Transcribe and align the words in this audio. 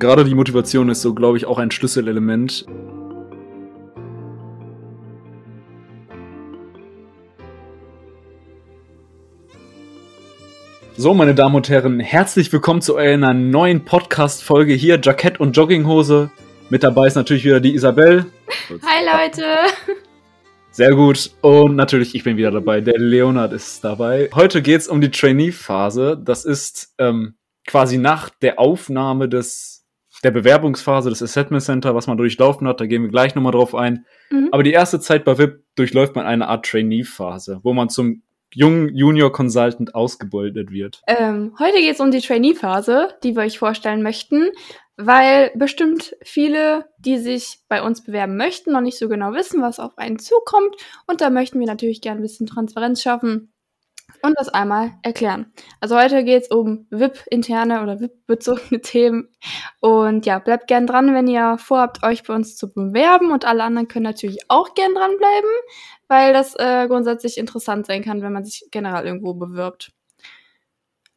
Gerade 0.00 0.24
die 0.24 0.34
Motivation 0.34 0.88
ist 0.88 1.02
so, 1.02 1.12
glaube 1.12 1.36
ich, 1.36 1.44
auch 1.44 1.58
ein 1.58 1.70
Schlüsselelement. 1.70 2.64
So, 10.96 11.12
meine 11.12 11.34
Damen 11.34 11.54
und 11.54 11.68
Herren, 11.68 12.00
herzlich 12.00 12.50
willkommen 12.50 12.80
zu 12.80 12.96
einer 12.96 13.34
neuen 13.34 13.84
Podcast-Folge 13.84 14.72
hier, 14.72 14.98
Jackett 15.02 15.38
und 15.38 15.54
Jogginghose. 15.54 16.30
Mit 16.70 16.82
dabei 16.82 17.06
ist 17.06 17.16
natürlich 17.16 17.44
wieder 17.44 17.60
die 17.60 17.74
Isabel. 17.74 18.24
Hi 18.70 19.04
Leute! 19.04 19.44
Sehr 20.70 20.94
gut. 20.94 21.30
Und 21.42 21.76
natürlich, 21.76 22.14
ich 22.14 22.24
bin 22.24 22.38
wieder 22.38 22.50
dabei. 22.50 22.80
Der 22.80 22.98
Leonard 22.98 23.52
ist 23.52 23.84
dabei. 23.84 24.30
Heute 24.34 24.62
geht 24.62 24.80
es 24.80 24.88
um 24.88 25.02
die 25.02 25.10
Trainee-Phase. 25.10 26.18
Das 26.24 26.46
ist 26.46 26.94
ähm, 26.96 27.34
quasi 27.66 27.98
nach 27.98 28.30
der 28.30 28.58
Aufnahme 28.58 29.28
des 29.28 29.79
der 30.24 30.30
Bewerbungsphase 30.30 31.08
des 31.08 31.22
Assessment 31.22 31.62
Center, 31.62 31.94
was 31.94 32.06
man 32.06 32.16
durchlaufen 32.16 32.66
hat. 32.68 32.80
Da 32.80 32.86
gehen 32.86 33.02
wir 33.02 33.10
gleich 33.10 33.34
nochmal 33.34 33.52
drauf 33.52 33.74
ein. 33.74 34.06
Mhm. 34.30 34.48
Aber 34.52 34.62
die 34.62 34.72
erste 34.72 35.00
Zeit 35.00 35.24
bei 35.24 35.38
VIP 35.38 35.64
durchläuft 35.76 36.14
man 36.14 36.26
eine 36.26 36.48
Art 36.48 36.66
Trainee-Phase, 36.66 37.60
wo 37.62 37.72
man 37.72 37.88
zum 37.88 38.22
jungen 38.52 38.94
Junior 38.94 39.32
Consultant 39.32 39.94
ausgebildet 39.94 40.70
wird. 40.70 41.02
Ähm, 41.06 41.54
heute 41.58 41.78
geht 41.78 41.94
es 41.94 42.00
um 42.00 42.10
die 42.10 42.20
Trainee-Phase, 42.20 43.10
die 43.22 43.36
wir 43.36 43.42
euch 43.42 43.58
vorstellen 43.58 44.02
möchten, 44.02 44.48
weil 44.96 45.52
bestimmt 45.54 46.16
viele, 46.22 46.86
die 46.98 47.18
sich 47.18 47.60
bei 47.68 47.80
uns 47.82 48.02
bewerben 48.02 48.36
möchten, 48.36 48.72
noch 48.72 48.80
nicht 48.80 48.98
so 48.98 49.08
genau 49.08 49.32
wissen, 49.32 49.62
was 49.62 49.78
auf 49.78 49.96
einen 49.96 50.18
zukommt. 50.18 50.74
Und 51.06 51.20
da 51.20 51.30
möchten 51.30 51.60
wir 51.60 51.66
natürlich 51.66 52.00
gerne 52.00 52.20
ein 52.20 52.22
bisschen 52.22 52.46
Transparenz 52.46 53.00
schaffen 53.00 53.52
und 54.22 54.34
das 54.38 54.48
einmal 54.48 54.92
erklären. 55.02 55.52
Also 55.80 55.98
heute 55.98 56.24
geht 56.24 56.42
es 56.42 56.50
um 56.50 56.86
VIP-interne 56.90 57.82
oder 57.82 58.00
VIP-bezogene 58.00 58.80
Themen. 58.82 59.28
Und 59.80 60.26
ja, 60.26 60.38
bleibt 60.38 60.66
gern 60.66 60.86
dran, 60.86 61.14
wenn 61.14 61.26
ihr 61.26 61.56
vorhabt, 61.58 62.02
euch 62.02 62.22
bei 62.22 62.34
uns 62.34 62.56
zu 62.56 62.72
bewerben. 62.72 63.32
Und 63.32 63.44
alle 63.44 63.64
anderen 63.64 63.88
können 63.88 64.04
natürlich 64.04 64.40
auch 64.48 64.74
gern 64.74 64.94
dranbleiben, 64.94 65.50
weil 66.08 66.32
das 66.32 66.54
äh, 66.56 66.86
grundsätzlich 66.88 67.38
interessant 67.38 67.86
sein 67.86 68.02
kann, 68.02 68.22
wenn 68.22 68.32
man 68.32 68.44
sich 68.44 68.66
generell 68.70 69.06
irgendwo 69.06 69.34
bewirbt. 69.34 69.92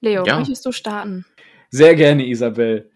Leo, 0.02 0.26
ja. 0.26 0.38
möchtest 0.38 0.66
du 0.66 0.72
starten? 0.72 1.26
Sehr 1.70 1.96
gerne, 1.96 2.28
Isabel. 2.28 2.93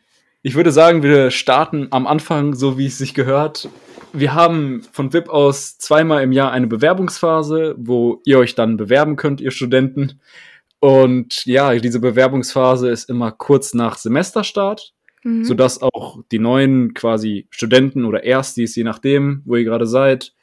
Ich 0.48 0.56
würde 0.56 0.72
sagen, 0.72 1.03
wir 1.03 1.30
starten 1.30 1.88
am 1.92 2.08
Anfang, 2.08 2.53
so 2.53 2.78
wie 2.78 2.86
es 2.86 2.98
sich 2.98 3.14
gehört, 3.14 3.67
wir 4.14 4.34
haben 4.34 4.81
von 4.94 5.12
VIP 5.12 5.28
aus 5.28 5.78
zweimal 5.78 6.23
im 6.23 6.31
Jahr 6.31 6.53
eine 6.53 6.67
Bewerbungsphase, 6.67 7.76
wo 7.78 8.22
ihr 8.23 8.40
euch 8.40 8.56
dann 8.56 8.78
bewerben 8.78 9.18
könnt, 9.18 9.42
ihr 9.42 9.52
Studenten. 9.52 10.22
Und 10.80 11.45
ja, 11.45 11.75
diese 11.75 12.00
Bewerbungsphase 12.00 12.90
ist 12.90 13.09
immer 13.09 13.34
kurz 13.34 13.73
nach 13.73 13.98
Semesterstart, 13.98 14.94
mhm. 15.25 15.44
sodass 15.44 15.81
auch 15.81 16.23
die 16.31 16.40
neuen 16.40 16.94
quasi 16.94 17.50
Studenten 17.50 18.06
oder 18.06 18.23
Erstis, 18.23 18.73
je 18.78 18.86
nachdem, 18.86 19.42
wo 19.44 19.58
ihr 19.58 19.66
gerade 19.66 19.86
seid, 19.86 20.34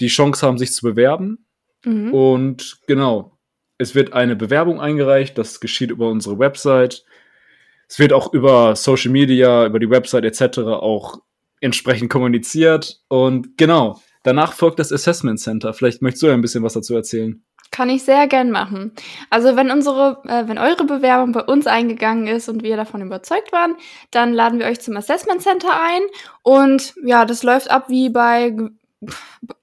die 0.00 0.08
Chance 0.08 0.46
haben, 0.46 0.56
sich 0.56 0.72
zu 0.72 0.86
bewerben. 0.86 1.44
Mhm. 1.84 2.14
Und 2.14 2.78
genau, 2.86 3.36
es 3.76 3.94
wird 3.94 4.14
eine 4.14 4.36
Bewerbung 4.36 4.80
eingereicht, 4.80 5.36
das 5.36 5.60
geschieht 5.60 5.90
über 5.90 6.08
unsere 6.08 6.38
Website. 6.38 7.04
Es 7.90 7.98
wird 7.98 8.12
auch 8.12 8.32
über 8.32 8.76
Social 8.76 9.10
Media, 9.10 9.66
über 9.66 9.80
die 9.80 9.90
Website 9.90 10.24
etc. 10.24 10.58
auch 10.58 11.18
entsprechend 11.60 12.08
kommuniziert. 12.08 13.00
Und 13.08 13.58
genau, 13.58 14.00
danach 14.22 14.52
folgt 14.52 14.78
das 14.78 14.92
Assessment 14.92 15.40
Center. 15.40 15.74
Vielleicht 15.74 16.00
möchtest 16.00 16.22
du 16.22 16.28
ja 16.28 16.34
ein 16.34 16.40
bisschen 16.40 16.62
was 16.62 16.74
dazu 16.74 16.94
erzählen. 16.94 17.42
Kann 17.72 17.90
ich 17.90 18.04
sehr 18.04 18.28
gern 18.28 18.52
machen. 18.52 18.92
Also 19.28 19.56
wenn 19.56 19.72
unsere, 19.72 20.22
äh, 20.28 20.46
wenn 20.46 20.58
eure 20.58 20.84
Bewerbung 20.84 21.32
bei 21.32 21.42
uns 21.42 21.66
eingegangen 21.66 22.28
ist 22.28 22.48
und 22.48 22.62
wir 22.62 22.76
davon 22.76 23.02
überzeugt 23.02 23.50
waren, 23.50 23.74
dann 24.12 24.34
laden 24.34 24.60
wir 24.60 24.66
euch 24.66 24.80
zum 24.80 24.96
Assessment 24.96 25.42
Center 25.42 25.70
ein. 25.72 26.02
Und 26.44 26.94
ja, 27.02 27.24
das 27.24 27.42
läuft 27.42 27.72
ab 27.72 27.88
wie 27.88 28.08
bei 28.08 28.54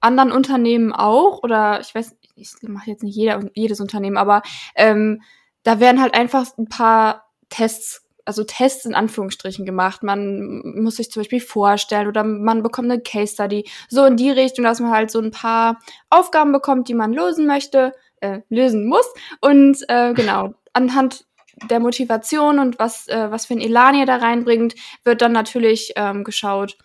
anderen 0.00 0.32
Unternehmen 0.32 0.92
auch. 0.92 1.42
Oder 1.42 1.80
ich 1.80 1.94
weiß, 1.94 2.14
ich 2.36 2.50
mache 2.60 2.90
jetzt 2.90 3.04
nicht 3.04 3.16
jeder, 3.16 3.42
jedes 3.54 3.80
Unternehmen, 3.80 4.18
aber 4.18 4.42
ähm, 4.74 5.22
da 5.62 5.80
werden 5.80 6.02
halt 6.02 6.12
einfach 6.12 6.44
ein 6.58 6.68
paar 6.68 7.24
Tests 7.48 8.04
also 8.28 8.44
Tests 8.44 8.84
in 8.84 8.94
Anführungsstrichen 8.94 9.64
gemacht. 9.64 10.02
Man 10.02 10.60
muss 10.76 10.96
sich 10.96 11.10
zum 11.10 11.22
Beispiel 11.22 11.40
vorstellen 11.40 12.06
oder 12.06 12.22
man 12.22 12.62
bekommt 12.62 12.90
eine 12.90 13.00
Case 13.00 13.32
Study. 13.32 13.68
So 13.88 14.04
in 14.04 14.16
die 14.16 14.30
Richtung, 14.30 14.64
dass 14.64 14.80
man 14.80 14.90
halt 14.90 15.10
so 15.10 15.18
ein 15.18 15.30
paar 15.30 15.80
Aufgaben 16.10 16.52
bekommt, 16.52 16.88
die 16.88 16.94
man 16.94 17.12
lösen 17.12 17.46
möchte, 17.46 17.94
äh, 18.20 18.40
lösen 18.50 18.86
muss. 18.86 19.06
Und 19.40 19.78
äh, 19.88 20.12
genau, 20.12 20.54
anhand 20.74 21.24
der 21.70 21.80
Motivation 21.80 22.58
und 22.58 22.78
was, 22.78 23.08
äh, 23.08 23.30
was 23.30 23.46
für 23.46 23.54
ein 23.54 23.60
Elan 23.60 23.94
ihr 23.94 24.06
da 24.06 24.16
reinbringt, 24.16 24.74
wird 25.04 25.22
dann 25.22 25.32
natürlich 25.32 25.94
ähm, 25.96 26.22
geschaut, 26.22 26.76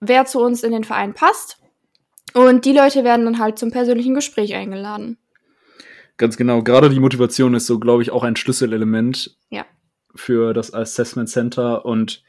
wer 0.00 0.24
zu 0.24 0.40
uns 0.40 0.62
in 0.62 0.72
den 0.72 0.84
Verein 0.84 1.12
passt. 1.12 1.58
Und 2.32 2.64
die 2.64 2.72
Leute 2.72 3.04
werden 3.04 3.26
dann 3.26 3.38
halt 3.38 3.58
zum 3.58 3.70
persönlichen 3.70 4.14
Gespräch 4.14 4.54
eingeladen. 4.54 5.18
Ganz 6.16 6.38
genau. 6.38 6.62
Gerade 6.62 6.88
die 6.88 6.98
Motivation 6.98 7.54
ist 7.54 7.66
so, 7.66 7.78
glaube 7.78 8.02
ich, 8.02 8.10
auch 8.10 8.24
ein 8.24 8.36
Schlüsselelement. 8.36 9.36
Ja 9.50 9.66
für 10.14 10.52
das 10.52 10.72
Assessment 10.72 11.28
Center. 11.28 11.84
Und 11.84 12.22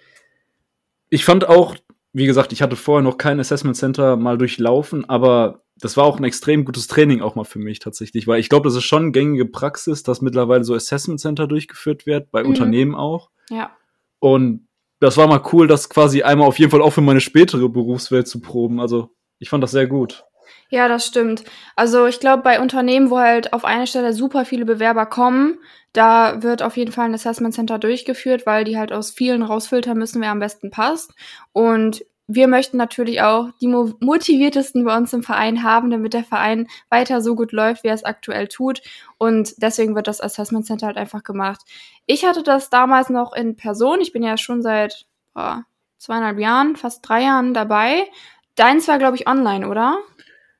ich 1.09 1.25
fand 1.25 1.47
auch, 1.47 1.75
wie 2.13 2.25
gesagt, 2.25 2.51
ich 2.51 2.61
hatte 2.61 2.75
vorher 2.75 3.03
noch 3.03 3.17
kein 3.17 3.39
Assessment 3.39 3.77
Center 3.77 4.15
mal 4.15 4.37
durchlaufen, 4.37 5.07
aber 5.09 5.63
das 5.81 5.95
war 5.95 6.03
auch 6.03 6.17
ein 6.17 6.23
extrem 6.23 6.65
gutes 6.65 6.87
Training 6.87 7.21
auch 7.21 7.35
mal 7.35 7.45
für 7.45 7.59
mich 7.59 7.79
tatsächlich, 7.79 8.27
weil 8.27 8.39
ich 8.39 8.49
glaube, 8.49 8.67
das 8.67 8.75
ist 8.75 8.83
schon 8.83 9.13
gängige 9.13 9.45
Praxis, 9.45 10.03
dass 10.03 10.21
mittlerweile 10.21 10.63
so 10.63 10.75
Assessment 10.75 11.19
Center 11.19 11.47
durchgeführt 11.47 12.05
wird, 12.05 12.31
bei 12.31 12.43
mhm. 12.43 12.49
Unternehmen 12.49 12.95
auch. 12.95 13.29
Ja. 13.49 13.71
Und 14.19 14.67
das 14.99 15.15
war 15.15 15.27
mal 15.27 15.41
cool, 15.53 15.67
das 15.67 15.89
quasi 15.89 16.23
einmal 16.23 16.47
auf 16.47 16.59
jeden 16.59 16.71
Fall 16.71 16.81
auch 16.81 16.91
für 16.91 17.01
meine 17.01 17.21
spätere 17.21 17.69
Berufswelt 17.69 18.27
zu 18.27 18.41
proben. 18.41 18.81
Also 18.81 19.15
ich 19.39 19.49
fand 19.49 19.63
das 19.63 19.71
sehr 19.71 19.87
gut. 19.87 20.25
Ja, 20.69 20.87
das 20.87 21.05
stimmt. 21.05 21.43
Also 21.75 22.05
ich 22.05 22.19
glaube, 22.19 22.43
bei 22.43 22.59
Unternehmen, 22.59 23.09
wo 23.09 23.19
halt 23.19 23.53
auf 23.53 23.65
eine 23.65 23.87
Stelle 23.87 24.13
super 24.13 24.45
viele 24.45 24.65
Bewerber 24.65 25.05
kommen, 25.05 25.57
da 25.93 26.43
wird 26.43 26.61
auf 26.61 26.77
jeden 26.77 26.91
Fall 26.91 27.05
ein 27.05 27.13
Assessment 27.15 27.53
Center 27.53 27.79
durchgeführt, 27.79 28.45
weil 28.45 28.63
die 28.63 28.77
halt 28.77 28.91
aus 28.91 29.11
vielen 29.11 29.41
rausfiltern 29.41 29.97
müssen, 29.97 30.21
wer 30.21 30.31
am 30.31 30.39
besten 30.39 30.69
passt. 30.69 31.13
Und 31.51 32.05
wir 32.31 32.47
möchten 32.47 32.77
natürlich 32.77 33.23
auch 33.23 33.49
die 33.59 33.67
motiviertesten 33.67 34.85
bei 34.85 34.95
uns 34.95 35.13
im 35.13 35.23
Verein 35.23 35.63
haben, 35.63 35.89
damit 35.89 36.13
der 36.13 36.23
Verein 36.23 36.67
weiter 36.89 37.21
so 37.21 37.35
gut 37.35 37.51
läuft, 37.51 37.83
wie 37.83 37.87
er 37.87 37.95
es 37.95 38.05
aktuell 38.05 38.47
tut. 38.47 38.81
Und 39.17 39.55
deswegen 39.57 39.95
wird 39.95 40.07
das 40.07 40.21
Assessment 40.21 40.67
Center 40.67 40.85
halt 40.85 40.97
einfach 40.97 41.23
gemacht. 41.23 41.61
Ich 42.05 42.25
hatte 42.25 42.43
das 42.43 42.69
damals 42.69 43.09
noch 43.09 43.33
in 43.33 43.57
Person. 43.57 43.99
Ich 43.99 44.13
bin 44.13 44.21
ja 44.21 44.37
schon 44.37 44.61
seit 44.61 45.07
boah, 45.33 45.65
zweieinhalb 45.97 46.37
Jahren, 46.37 46.75
fast 46.75 47.07
drei 47.07 47.23
Jahren 47.23 47.55
dabei. 47.55 48.03
Deins 48.55 48.87
war, 48.87 48.99
glaube 48.99 49.15
ich, 49.15 49.27
online, 49.27 49.67
oder? 49.67 49.97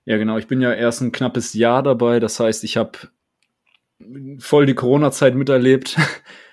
Ja, 0.09 0.18
genau. 0.18 0.40
Ich 0.40 0.47
bin 0.47 0.59
ja 0.59 0.74
erst 0.74 1.02
ein 1.02 1.12
knappes 1.12 1.53
Jahr 1.53 1.84
dabei. 1.84 2.20
Das 2.20 2.40
heißt, 2.40 2.64
ich 2.64 2.78
habe 2.78 2.97
voll 4.40 4.66
die 4.66 4.74
Corona-Zeit 4.74 5.36
miterlebt. 5.36 5.97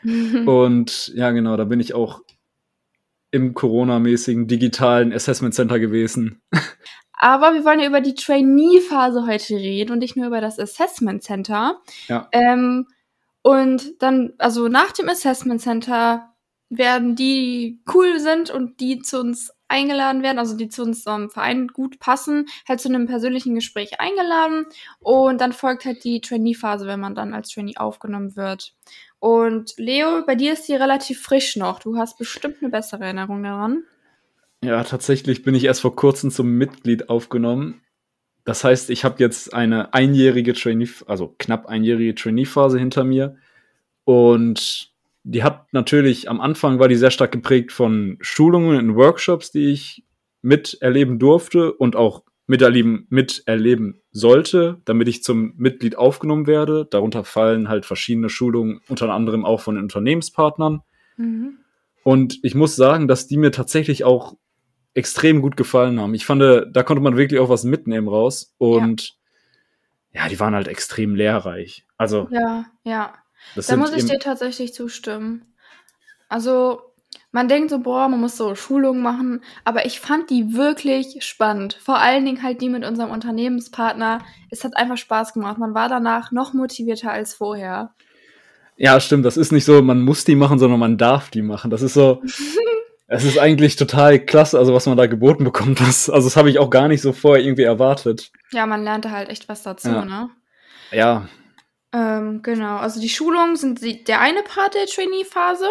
und 0.47 1.09
ja, 1.15 1.31
genau, 1.31 1.56
da 1.56 1.65
bin 1.65 1.81
ich 1.81 1.95
auch 1.95 2.21
im 3.31 3.55
Corona-mäßigen 3.55 4.47
digitalen 4.47 5.11
Assessment 5.11 5.55
Center 5.55 5.78
gewesen. 5.78 6.43
Aber 7.15 7.55
wir 7.55 7.65
wollen 7.65 7.81
ja 7.81 7.89
über 7.89 8.03
die 8.03 8.15
Trainee-Phase 8.15 9.27
heute 9.27 9.55
reden 9.55 9.93
und 9.93 10.00
nicht 10.00 10.19
nur 10.19 10.27
über 10.27 10.43
das 10.43 10.59
Assessment 10.59 11.22
Center. 11.22 11.81
Ja. 12.09 12.28
Ähm, 12.33 12.87
und 13.41 14.03
dann, 14.03 14.34
also 14.37 14.69
nach 14.69 14.93
dem 14.93 15.09
Assessment 15.09 15.62
Center 15.62 16.35
werden 16.69 17.15
die 17.15 17.81
cool 17.93 18.19
sind 18.19 18.50
und 18.50 18.81
die 18.81 19.00
zu 19.00 19.21
uns 19.21 19.53
eingeladen 19.69 20.22
werden, 20.22 20.38
also 20.38 20.56
die 20.56 20.69
zu 20.69 20.82
unserem 20.82 21.31
Verein 21.31 21.69
gut 21.69 21.99
passen, 21.99 22.47
halt 22.69 22.81
zu 22.81 22.88
einem 22.88 23.06
persönlichen 23.06 23.54
Gespräch 23.54 24.00
eingeladen 24.00 24.66
und 25.00 25.41
dann 25.41 25.53
folgt 25.53 25.84
halt 25.84 26.04
die 26.04 26.21
Trainee-Phase, 26.21 26.87
wenn 26.87 27.00
man 27.00 27.15
dann 27.15 27.34
als 27.34 27.50
Trainee 27.50 27.77
aufgenommen 27.77 28.37
wird. 28.37 28.74
Und 29.18 29.74
Leo, 29.77 30.24
bei 30.24 30.34
dir 30.34 30.53
ist 30.53 30.68
die 30.68 30.74
relativ 30.74 31.21
frisch 31.21 31.57
noch. 31.57 31.80
Du 31.80 31.97
hast 31.97 32.18
bestimmt 32.18 32.57
eine 32.60 32.71
bessere 32.71 33.04
Erinnerung 33.04 33.42
daran. 33.42 33.83
Ja, 34.63 34.84
tatsächlich 34.84 35.42
bin 35.42 35.54
ich 35.54 35.65
erst 35.65 35.80
vor 35.80 35.97
kurzem 35.97 36.30
zum 36.30 36.51
Mitglied 36.59 37.09
aufgenommen. 37.09 37.80
Das 38.45 38.63
heißt, 38.63 38.91
ich 38.91 39.04
habe 39.04 39.16
jetzt 39.18 39.53
eine 39.53 39.92
einjährige 39.95 40.53
Trainee, 40.53 40.89
also 41.07 41.34
knapp 41.39 41.66
einjährige 41.66 42.15
Trainee-Phase 42.15 42.78
hinter 42.78 43.04
mir. 43.04 43.36
Und 44.04 44.92
die 45.28 45.43
hat 45.43 45.73
natürlich 45.73 46.31
am 46.31 46.41
Anfang 46.41 46.78
war 46.78 46.87
die 46.87 46.95
sehr 46.95 47.11
stark 47.11 47.33
geprägt 47.33 47.73
von 47.73 48.17
Schulungen 48.21 48.78
und 48.78 48.95
Workshops, 48.95 49.51
die 49.51 49.73
ich 49.73 50.05
miterleben 50.41 51.19
durfte 51.19 51.73
und 51.73 51.97
auch 51.97 52.23
miterleben, 52.47 53.09
miterleben 53.11 54.01
sollte, 54.13 54.81
damit 54.84 55.09
ich 55.09 55.25
zum 55.25 55.55
Mitglied 55.57 55.99
aufgenommen 55.99 56.47
werde. 56.47 56.87
Darunter 56.89 57.25
fallen 57.25 57.69
halt 57.69 57.87
verschiedene 57.87 58.28
Schulungen, 58.28 58.81
unter 58.87 59.13
anderem 59.13 59.45
auch 59.45 59.61
von 59.61 59.75
den 59.75 59.83
Unternehmenspartnern. 59.83 60.83
Mhm. 61.17 61.59
Und 62.05 62.39
ich 62.45 62.55
muss 62.55 62.77
sagen, 62.77 63.09
dass 63.09 63.27
die 63.27 63.37
mir 63.37 63.51
tatsächlich 63.51 64.05
auch 64.05 64.37
extrem 64.95 65.43
gut 65.43 65.57
gefallen 65.57 65.99
haben. 65.99 66.15
Ich 66.15 66.25
fand, 66.25 66.41
da 66.41 66.83
konnte 66.84 67.03
man 67.03 67.17
wirklich 67.17 67.41
auch 67.41 67.49
was 67.49 67.65
mitnehmen 67.65 68.07
raus. 68.07 68.55
Und 68.59 69.17
ja, 70.13 70.23
ja 70.23 70.28
die 70.28 70.39
waren 70.39 70.55
halt 70.55 70.69
extrem 70.69 71.17
lehrreich. 71.17 71.84
Also. 71.97 72.28
Ja, 72.31 72.67
ja. 72.84 73.13
Das 73.54 73.66
da 73.66 73.77
muss 73.77 73.93
ich 73.93 74.04
dir 74.04 74.19
tatsächlich 74.19 74.75
zustimmen. 74.75 75.54
Also, 76.28 76.81
man 77.33 77.48
denkt 77.48 77.71
so, 77.71 77.78
boah, 77.78 78.09
man 78.09 78.21
muss 78.21 78.37
so 78.37 78.54
Schulungen 78.54 79.03
machen, 79.03 79.43
aber 79.65 79.87
ich 79.87 80.01
fand 80.01 80.31
die 80.31 80.54
wirklich 80.54 81.19
spannend. 81.25 81.75
Vor 81.75 81.98
allen 81.98 82.25
Dingen 82.25 82.43
halt 82.43 82.60
die 82.60 82.69
mit 82.69 82.84
unserem 82.84 83.10
Unternehmenspartner. 83.10 84.21
Es 84.51 84.65
hat 84.65 84.77
einfach 84.77 84.97
Spaß 84.97 85.33
gemacht. 85.34 85.59
Man 85.59 85.75
war 85.75 85.89
danach 85.89 86.33
noch 86.33 86.53
motivierter 86.53 87.13
als 87.13 87.34
vorher. 87.34 87.95
Ja, 88.77 89.01
stimmt. 89.01 89.25
Das 89.25 89.37
ist 89.37 89.53
nicht 89.53 89.65
so, 89.65 89.81
man 89.83 90.03
muss 90.03 90.25
die 90.25 90.34
machen, 90.37 90.59
sondern 90.59 90.81
man 90.81 90.99
darf 90.99 91.31
die 91.31 91.42
machen. 91.42 91.71
Das 91.71 91.83
ist 91.83 91.95
so, 91.95 92.22
es 93.07 93.25
ist 93.25 93.39
eigentlich 93.39 93.77
total 93.77 94.19
klasse, 94.19 94.59
also 94.59 94.75
was 94.75 94.87
man 94.87 94.97
da 94.97 95.07
geboten 95.07 95.45
bekommt. 95.45 95.81
Das, 95.81 96.10
also 96.10 96.27
das 96.27 96.37
habe 96.37 96.51
ich 96.51 96.59
auch 96.59 96.71
gar 96.71 96.89
nicht 96.89 97.01
so 97.01 97.13
vorher 97.13 97.45
irgendwie 97.45 97.63
erwartet. 97.63 98.31
Ja, 98.53 98.66
man 98.66 98.84
lernte 98.84 99.10
halt 99.10 99.28
echt 99.28 99.49
was 99.49 99.63
dazu, 99.63 99.89
Ja. 99.89 100.04
ne? 100.04 100.31
Ja, 100.92 101.28
Ähm, 101.92 102.42
genau, 102.42 102.77
also 102.77 103.00
die 103.00 103.09
Schulungen 103.09 103.56
sind 103.56 103.83
die, 103.83 104.04
der 104.04 104.21
eine 104.21 104.42
Part 104.42 104.74
der 104.74 104.86
Trainee-Phase. 104.86 105.68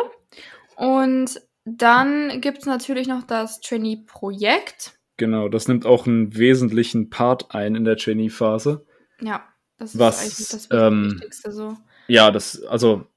Und 0.76 1.42
dann 1.66 2.42
gibt 2.42 2.60
es 2.60 2.66
natürlich 2.66 3.08
noch 3.08 3.24
das 3.24 3.60
Trainee-Projekt. 3.62 4.94
genau. 5.18 5.50
Das 5.50 5.68
nimmt 5.68 5.86
auch 5.86 6.06
einen 6.08 6.36
wesentlichen 6.36 7.10
Part 7.10 7.54
ein 7.54 7.76
in 7.76 7.86
der 7.86 7.98
Trainee-Phase. 7.98 8.86
Ja, 9.22 9.44
das 9.78 9.98
Was, 9.98 10.18
ist 10.18 10.24
eigentlich 10.24 10.48
das 10.50 10.68
ähm, 10.72 11.12
Wichtigste 11.14 11.52
so. 11.52 11.78
Ja, 12.08 12.32
das, 12.32 12.62
also, 12.64 13.08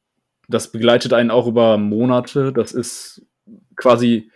das 0.48 0.72
begleitet 0.72 1.12
einen 1.12 1.30
auch 1.30 1.46
über 1.46 1.76
Monate. 1.76 2.52
Das 2.52 2.72
ist 2.72 3.26
quasi, 3.76 4.30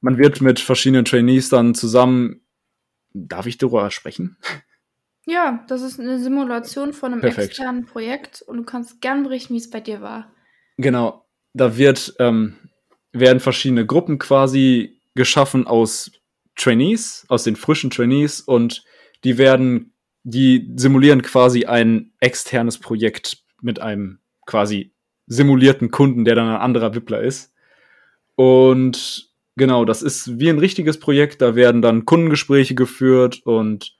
man 0.00 0.18
wird 0.18 0.40
mit 0.40 0.58
verschiedenen 0.60 1.04
Trainees 1.04 1.48
dann 1.48 1.74
zusammen, 1.74 2.40
darf 3.12 3.46
ich 3.46 3.58
darüber 3.58 3.90
sprechen? 3.90 4.36
Ja, 5.28 5.62
das 5.68 5.82
ist 5.82 6.00
eine 6.00 6.18
Simulation 6.18 6.94
von 6.94 7.12
einem 7.12 7.20
Perfekt. 7.20 7.48
externen 7.48 7.84
Projekt 7.84 8.40
und 8.40 8.56
du 8.56 8.62
kannst 8.64 9.02
gern 9.02 9.24
berichten, 9.24 9.52
wie 9.52 9.58
es 9.58 9.68
bei 9.68 9.80
dir 9.80 10.00
war. 10.00 10.32
Genau, 10.78 11.26
da 11.52 11.76
wird, 11.76 12.14
ähm, 12.18 12.56
werden 13.12 13.38
verschiedene 13.38 13.84
Gruppen 13.84 14.18
quasi 14.18 15.02
geschaffen 15.14 15.66
aus 15.66 16.10
Trainees, 16.56 17.26
aus 17.28 17.44
den 17.44 17.56
frischen 17.56 17.90
Trainees 17.90 18.40
und 18.40 18.84
die 19.22 19.36
werden, 19.36 19.92
die 20.22 20.72
simulieren 20.76 21.20
quasi 21.20 21.66
ein 21.66 22.12
externes 22.20 22.78
Projekt 22.78 23.44
mit 23.60 23.80
einem 23.80 24.20
quasi 24.46 24.94
simulierten 25.26 25.90
Kunden, 25.90 26.24
der 26.24 26.36
dann 26.36 26.48
ein 26.48 26.56
anderer 26.56 26.94
Wippler 26.94 27.20
ist. 27.20 27.52
Und 28.34 29.28
genau, 29.56 29.84
das 29.84 30.00
ist 30.00 30.38
wie 30.38 30.48
ein 30.48 30.58
richtiges 30.58 30.98
Projekt, 30.98 31.42
da 31.42 31.54
werden 31.54 31.82
dann 31.82 32.06
Kundengespräche 32.06 32.74
geführt 32.74 33.42
und 33.44 33.97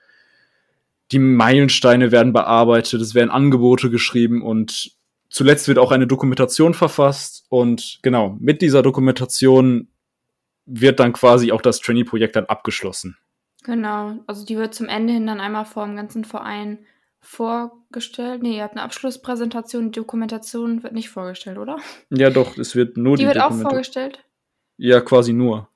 die 1.12 1.18
Meilensteine 1.18 2.12
werden 2.12 2.32
bearbeitet, 2.32 3.00
es 3.00 3.14
werden 3.14 3.30
Angebote 3.30 3.90
geschrieben 3.90 4.42
und 4.42 4.92
zuletzt 5.30 5.68
wird 5.68 5.78
auch 5.78 5.90
eine 5.90 6.06
Dokumentation 6.06 6.74
verfasst 6.74 7.46
und 7.48 7.98
genau, 8.02 8.36
mit 8.40 8.62
dieser 8.62 8.82
Dokumentation 8.82 9.88
wird 10.66 11.00
dann 11.00 11.12
quasi 11.14 11.50
auch 11.52 11.62
das 11.62 11.80
Trainee-Projekt 11.80 12.36
dann 12.36 12.44
abgeschlossen. 12.46 13.16
Genau, 13.64 14.18
also 14.26 14.44
die 14.44 14.56
wird 14.56 14.74
zum 14.74 14.86
Ende 14.88 15.12
hin 15.14 15.26
dann 15.26 15.40
einmal 15.40 15.64
vor 15.64 15.86
dem 15.86 15.96
ganzen 15.96 16.24
Verein 16.24 16.78
vorgestellt. 17.20 18.42
Nee, 18.42 18.56
ihr 18.56 18.62
habt 18.62 18.74
eine 18.74 18.82
Abschlusspräsentation, 18.82 19.90
die 19.90 19.98
Dokumentation 19.98 20.82
wird 20.82 20.92
nicht 20.92 21.08
vorgestellt, 21.10 21.58
oder? 21.58 21.78
Ja, 22.10 22.30
doch, 22.30 22.56
es 22.58 22.74
wird 22.76 22.96
nur 22.96 23.16
Die, 23.16 23.22
die, 23.22 23.28
wird 23.28 23.40
auch 23.40 23.54
vorgestellt. 23.54 24.24
Ja, 24.76 25.00
quasi 25.00 25.32
nur. 25.32 25.68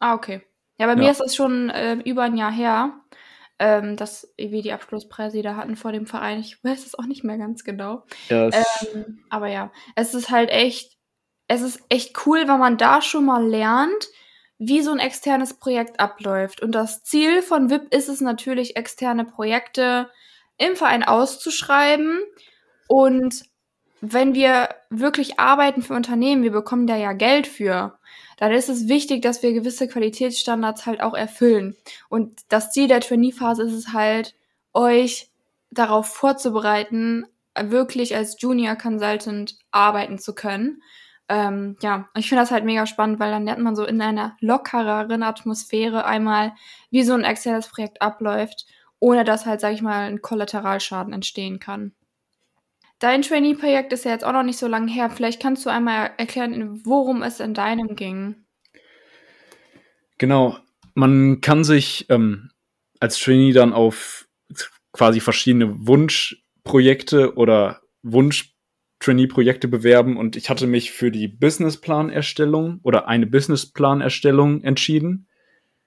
Ah, 0.00 0.14
okay. 0.14 0.42
Ja, 0.78 0.86
bei 0.86 0.92
Ja. 0.92 0.98
mir 0.98 1.10
ist 1.10 1.20
das 1.20 1.34
schon 1.34 1.70
äh, 1.70 1.94
über 2.04 2.22
ein 2.22 2.36
Jahr 2.36 2.52
her, 2.52 2.92
ähm, 3.58 3.96
dass 3.96 4.32
wir 4.36 4.62
die 4.62 4.72
Abschlusspräsi 4.72 5.42
da 5.42 5.56
hatten 5.56 5.76
vor 5.76 5.92
dem 5.92 6.06
Verein. 6.06 6.40
Ich 6.40 6.62
weiß 6.62 6.86
es 6.86 6.98
auch 6.98 7.06
nicht 7.06 7.24
mehr 7.24 7.38
ganz 7.38 7.64
genau. 7.64 8.04
Ähm, 8.54 9.24
aber 9.30 9.48
ja, 9.48 9.72
es 9.96 10.14
ist 10.14 10.30
halt 10.30 10.50
echt, 10.50 10.96
es 11.48 11.62
ist 11.62 11.80
echt 11.88 12.26
cool, 12.26 12.46
wenn 12.46 12.58
man 12.58 12.76
da 12.76 13.02
schon 13.02 13.24
mal 13.24 13.44
lernt, 13.44 14.08
wie 14.58 14.82
so 14.82 14.90
ein 14.90 14.98
externes 14.98 15.54
Projekt 15.54 16.00
abläuft. 16.00 16.62
Und 16.62 16.72
das 16.72 17.02
Ziel 17.02 17.42
von 17.42 17.70
VIP 17.70 17.92
ist 17.94 18.08
es 18.08 18.20
natürlich, 18.20 18.76
externe 18.76 19.24
Projekte 19.24 20.10
im 20.56 20.76
Verein 20.76 21.04
auszuschreiben. 21.04 22.20
Und 22.88 23.44
wenn 24.00 24.34
wir 24.34 24.68
wirklich 24.90 25.38
arbeiten 25.38 25.82
für 25.82 25.94
Unternehmen, 25.94 26.42
wir 26.42 26.52
bekommen 26.52 26.86
da 26.86 26.96
ja 26.96 27.12
Geld 27.12 27.46
für, 27.46 27.98
dann 28.36 28.52
ist 28.52 28.68
es 28.68 28.88
wichtig, 28.88 29.22
dass 29.22 29.42
wir 29.42 29.52
gewisse 29.52 29.88
Qualitätsstandards 29.88 30.86
halt 30.86 31.00
auch 31.00 31.14
erfüllen. 31.14 31.76
Und 32.08 32.40
das 32.48 32.70
Ziel 32.70 32.86
der 32.86 33.00
Trainee-Phase 33.00 33.64
ist 33.64 33.72
es 33.72 33.92
halt, 33.92 34.34
euch 34.72 35.28
darauf 35.70 36.06
vorzubereiten, 36.06 37.26
wirklich 37.60 38.14
als 38.14 38.40
Junior 38.40 38.76
Consultant 38.76 39.56
arbeiten 39.72 40.18
zu 40.18 40.34
können. 40.34 40.82
Ähm, 41.28 41.76
ja, 41.82 42.08
ich 42.14 42.28
finde 42.28 42.42
das 42.42 42.52
halt 42.52 42.64
mega 42.64 42.86
spannend, 42.86 43.18
weil 43.18 43.30
dann 43.30 43.44
lernt 43.44 43.62
man 43.62 43.76
so 43.76 43.84
in 43.84 44.00
einer 44.00 44.36
lockereren 44.40 45.22
Atmosphäre 45.22 46.04
einmal, 46.04 46.54
wie 46.90 47.02
so 47.02 47.14
ein 47.14 47.24
externes 47.24 47.68
Projekt 47.68 48.00
abläuft, 48.00 48.66
ohne 49.00 49.24
dass 49.24 49.44
halt, 49.44 49.60
sag 49.60 49.74
ich 49.74 49.82
mal, 49.82 50.08
ein 50.08 50.22
Kollateralschaden 50.22 51.12
entstehen 51.12 51.58
kann. 51.58 51.92
Dein 52.98 53.22
Trainee-Projekt 53.22 53.92
ist 53.92 54.04
ja 54.04 54.10
jetzt 54.10 54.24
auch 54.24 54.32
noch 54.32 54.42
nicht 54.42 54.58
so 54.58 54.66
lange 54.66 54.90
her. 54.90 55.08
Vielleicht 55.10 55.40
kannst 55.40 55.64
du 55.64 55.70
einmal 55.70 56.10
erklären, 56.16 56.80
worum 56.84 57.22
es 57.22 57.38
in 57.38 57.54
deinem 57.54 57.94
ging. 57.94 58.34
Genau. 60.18 60.56
Man 60.94 61.40
kann 61.40 61.62
sich 61.62 62.06
ähm, 62.08 62.50
als 62.98 63.20
Trainee 63.20 63.52
dann 63.52 63.72
auf 63.72 64.26
quasi 64.92 65.20
verschiedene 65.20 65.86
Wunschprojekte 65.86 67.36
oder 67.36 67.82
Wunsch-Trainee-Projekte 68.02 69.68
bewerben 69.68 70.16
und 70.16 70.34
ich 70.34 70.50
hatte 70.50 70.66
mich 70.66 70.90
für 70.90 71.12
die 71.12 71.28
Businessplanerstellung 71.28 72.80
oder 72.82 73.06
eine 73.06 73.28
Businessplanerstellung 73.28 74.62
entschieden. 74.62 75.28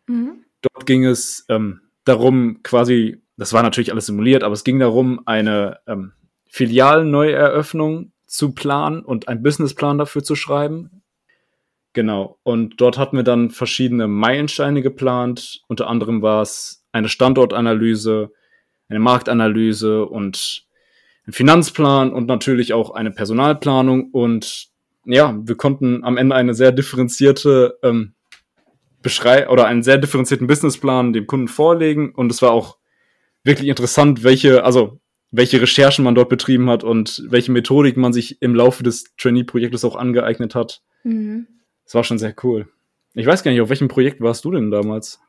Mhm. 0.08 0.46
Dort 0.62 0.86
ging 0.86 1.04
es 1.04 1.46
ähm, 1.50 1.81
darum, 2.06 2.62
quasi, 2.63 3.22
das 3.36 3.52
war 3.52 3.63
natürlich 3.63 3.92
alles 3.92 4.06
simuliert, 4.06 4.44
aber 4.44 4.54
es 4.54 4.63
ging 4.63 4.80
darum, 4.80 5.22
eine 5.25 5.80
ähm, 5.88 6.13
Filialneueröffnung 6.51 8.12
zu 8.27 8.51
planen 8.51 9.03
und 9.03 9.30
einen 9.30 9.42
Businessplan 9.42 9.98
dafür 9.98 10.21
zu 10.21 10.36
schreiben. 10.36 11.01
Genau. 11.94 12.39
Und 12.44 12.81
dort 12.81 12.98
hatten 12.98 13.15
wir 13.15 13.24
dann 13.24 13.51
verschiedene 13.51 14.09
Meilensteine 14.09 14.81
geplant. 14.81 15.62
Unter 15.69 15.88
anderem 15.88 16.21
war 16.21 16.42
es 16.42 16.83
eine 16.92 17.07
Standortanalyse, 17.07 18.31
eine 18.89 19.00
Marktanalyse 19.00 20.06
und 20.06 20.65
ein 21.25 21.31
Finanzplan 21.31 22.12
und 22.12 22.27
natürlich 22.27 22.74
auch 22.74 22.92
eine 22.92 23.12
Personalplanung. 23.12 24.12
Und 24.12 24.67
ja, 25.05 25.39
wir 25.41 25.55
konnten 25.55 26.03
am 26.03 26.17
Ende 26.17 26.36
eine 26.36 26.53
sehr 26.53 26.74
differenzierte 26.74 27.79
ähm, 27.81 28.13
Beschrei 29.01 29.48
oder 29.48 29.67
einen 29.67 29.84
sehr 29.84 29.98
differenzierten 29.98 30.48
Businessplan 30.48 31.13
dem 31.13 31.27
Kunden 31.27 31.48
vorlegen. 31.48 32.13
Und 32.13 32.29
es 32.29 32.41
war 32.41 32.51
auch 32.51 32.77
wirklich 33.46 33.70
interessant, 33.70 34.24
welche, 34.24 34.65
also 34.65 35.00
welche 35.32 35.62
Recherchen 35.62 36.04
man 36.04 36.14
dort 36.14 36.30
betrieben 36.30 36.70
hat 36.70 36.84
und 36.84 37.24
welche 37.30 37.52
Methodik 37.52 37.98
man 37.98 38.14
sich 38.14 38.42
im 38.42 38.54
Laufe 38.54 38.84
des 38.84 39.16
Trainee-Projektes 39.18 39.86
auch 39.86 39.96
angeeignet 39.96 40.56
hat. 40.56 40.82
Mhm. 41.04 41.48
Das 41.86 41.96
war 41.96 42.04
schon 42.04 42.20
sehr 42.20 42.36
cool. 42.44 42.70
Ich 43.14 43.26
weiß 43.26 43.44
gar 43.44 43.52
nicht, 43.52 43.62
auf 43.62 43.70
welchem 43.70 43.88
Projekt 43.88 44.22
warst 44.22 44.46
du 44.46 44.52
denn 44.52 44.72
damals? 44.72 45.20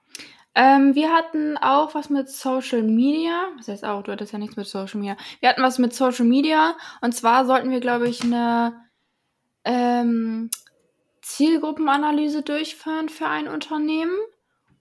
Ähm, 0.54 0.94
wir 0.94 1.10
hatten 1.10 1.56
auch 1.56 1.94
was 1.94 2.10
mit 2.10 2.28
Social 2.28 2.82
Media. 2.82 3.48
Was 3.56 3.68
heißt 3.68 3.84
auch, 3.84 4.02
du 4.02 4.12
hattest 4.12 4.32
ja 4.32 4.38
nichts 4.38 4.56
mit 4.56 4.66
Social 4.66 5.00
Media. 5.00 5.16
Wir 5.40 5.48
hatten 5.48 5.62
was 5.62 5.78
mit 5.78 5.94
Social 5.94 6.26
Media. 6.26 6.76
Und 7.00 7.14
zwar 7.14 7.46
sollten 7.46 7.70
wir, 7.70 7.80
glaube 7.80 8.08
ich, 8.08 8.22
eine 8.22 8.74
ähm, 9.64 10.50
Zielgruppenanalyse 11.22 12.42
durchführen 12.42 13.08
für 13.08 13.28
ein 13.28 13.48
Unternehmen. 13.48 14.16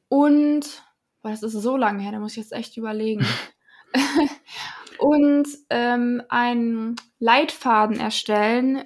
Und, 0.10 0.84
boah, 1.22 1.30
das 1.30 1.44
ist 1.44 1.54
so 1.54 1.78
lange 1.78 2.04
her, 2.04 2.12
da 2.12 2.20
muss 2.20 2.32
ich 2.32 2.38
jetzt 2.38 2.54
echt 2.54 2.76
überlegen. 2.76 3.26
und 5.02 5.48
ähm, 5.72 6.22
einen 6.30 6.96
Leitfaden 7.18 8.00
erstellen, 8.00 8.84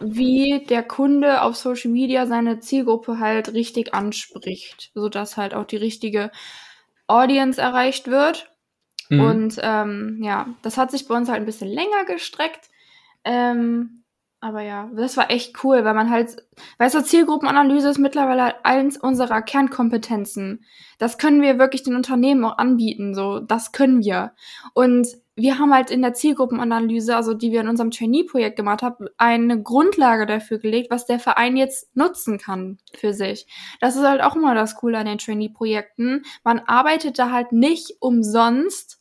wie 0.00 0.64
der 0.66 0.82
Kunde 0.82 1.42
auf 1.42 1.56
Social 1.56 1.90
Media 1.90 2.26
seine 2.26 2.60
Zielgruppe 2.60 3.18
halt 3.18 3.52
richtig 3.52 3.92
anspricht, 3.92 4.90
sodass 4.94 5.36
halt 5.36 5.52
auch 5.52 5.66
die 5.66 5.76
richtige 5.76 6.30
Audience 7.06 7.60
erreicht 7.60 8.08
wird. 8.08 8.50
Mhm. 9.10 9.20
Und 9.20 9.60
ähm, 9.62 10.20
ja, 10.22 10.48
das 10.62 10.78
hat 10.78 10.90
sich 10.90 11.06
bei 11.06 11.14
uns 11.14 11.28
halt 11.28 11.40
ein 11.40 11.46
bisschen 11.46 11.68
länger 11.68 12.06
gestreckt. 12.06 12.70
Ähm, 13.24 14.04
aber 14.40 14.62
ja, 14.62 14.90
das 14.96 15.16
war 15.18 15.30
echt 15.30 15.62
cool, 15.62 15.84
weil 15.84 15.94
man 15.94 16.10
halt, 16.10 16.34
weißt 16.78 16.94
du, 16.94 17.04
Zielgruppenanalyse 17.04 17.90
ist 17.90 17.98
mittlerweile 17.98 18.64
eins 18.64 18.96
unserer 18.96 19.42
Kernkompetenzen. 19.42 20.64
Das 20.98 21.18
können 21.18 21.42
wir 21.42 21.58
wirklich 21.58 21.84
den 21.84 21.94
Unternehmen 21.94 22.44
auch 22.44 22.58
anbieten, 22.58 23.14
so, 23.14 23.38
das 23.38 23.70
können 23.70 24.02
wir. 24.02 24.32
Und 24.74 25.06
wir 25.42 25.58
haben 25.58 25.74
halt 25.74 25.90
in 25.90 26.02
der 26.02 26.14
Zielgruppenanalyse, 26.14 27.16
also 27.16 27.34
die 27.34 27.50
wir 27.50 27.62
in 27.62 27.68
unserem 27.68 27.90
Trainee-Projekt 27.90 28.54
gemacht 28.54 28.80
haben, 28.80 29.08
eine 29.18 29.60
Grundlage 29.60 30.24
dafür 30.24 30.58
gelegt, 30.58 30.88
was 30.92 31.04
der 31.04 31.18
Verein 31.18 31.56
jetzt 31.56 31.94
nutzen 31.96 32.38
kann 32.38 32.78
für 32.94 33.12
sich. 33.12 33.48
Das 33.80 33.96
ist 33.96 34.04
halt 34.04 34.22
auch 34.22 34.36
immer 34.36 34.54
das 34.54 34.76
Coole 34.76 34.98
an 34.98 35.06
den 35.06 35.18
Trainee-Projekten. 35.18 36.22
Man 36.44 36.60
arbeitet 36.60 37.18
da 37.18 37.32
halt 37.32 37.50
nicht 37.50 37.96
umsonst 37.98 39.00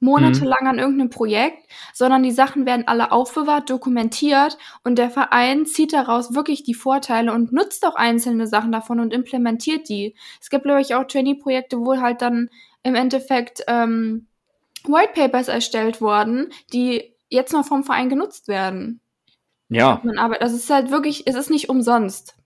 monatelang 0.00 0.62
mhm. 0.62 0.68
an 0.68 0.78
irgendeinem 0.78 1.10
Projekt, 1.10 1.70
sondern 1.92 2.22
die 2.22 2.30
Sachen 2.30 2.64
werden 2.64 2.88
alle 2.88 3.12
aufbewahrt, 3.12 3.68
dokumentiert 3.68 4.56
und 4.84 4.96
der 4.96 5.10
Verein 5.10 5.66
zieht 5.66 5.92
daraus 5.92 6.34
wirklich 6.34 6.62
die 6.62 6.74
Vorteile 6.74 7.30
und 7.34 7.52
nutzt 7.52 7.84
auch 7.86 7.94
einzelne 7.94 8.46
Sachen 8.46 8.72
davon 8.72 9.00
und 9.00 9.12
implementiert 9.12 9.90
die. 9.90 10.16
Es 10.40 10.48
gibt, 10.48 10.64
glaube 10.64 10.80
ich, 10.80 10.94
auch 10.94 11.04
Trainee-Projekte, 11.04 11.78
wo 11.78 12.00
halt 12.00 12.22
dann 12.22 12.48
im 12.82 12.94
Endeffekt 12.94 13.62
ähm, 13.66 14.28
White 14.84 15.12
Papers 15.14 15.48
erstellt 15.48 16.00
wurden, 16.00 16.52
die 16.72 17.14
jetzt 17.28 17.52
noch 17.52 17.64
vom 17.64 17.84
Verein 17.84 18.08
genutzt 18.08 18.48
werden. 18.48 19.00
Ja. 19.68 20.02
Aber 20.16 20.36
das 20.36 20.52
ist 20.52 20.70
halt 20.70 20.90
wirklich, 20.90 21.26
es 21.26 21.34
ist 21.34 21.50
nicht 21.50 21.68
umsonst. 21.68 22.36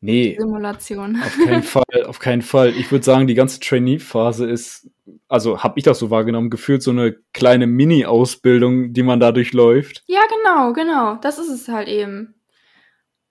Nee. 0.00 0.36
Simulation. 0.38 1.20
Auf 1.20 1.36
keinen 1.44 1.62
Fall, 1.64 2.04
auf 2.06 2.18
keinen 2.18 2.42
Fall. 2.42 2.70
Ich 2.70 2.92
würde 2.92 3.04
sagen, 3.04 3.26
die 3.26 3.34
ganze 3.34 3.58
Trainee-Phase 3.60 4.48
ist, 4.48 4.88
also 5.26 5.62
habe 5.62 5.78
ich 5.78 5.84
das 5.84 5.98
so 5.98 6.10
wahrgenommen, 6.10 6.50
gefühlt 6.50 6.82
so 6.82 6.92
eine 6.92 7.16
kleine 7.32 7.66
Mini-Ausbildung, 7.66 8.92
die 8.92 9.02
man 9.02 9.18
da 9.18 9.32
durchläuft. 9.32 10.04
Ja, 10.06 10.20
genau, 10.28 10.72
genau. 10.72 11.16
Das 11.16 11.38
ist 11.38 11.48
es 11.48 11.68
halt 11.68 11.88
eben. 11.88 12.34